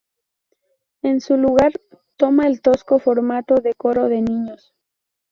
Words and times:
En 1.03 1.21
su 1.21 1.37
lugar, 1.37 1.73
toma 2.17 2.47
el 2.47 2.61
tosco 2.63 2.97
formato 2.97 3.53
de 3.61 3.75
coro 3.75 4.09
de 4.09 4.23
niños. 4.23 4.73